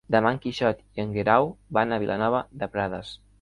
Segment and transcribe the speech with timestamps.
[0.13, 3.15] Demà en Quixot i en Guerau van a Vilanova de Prades.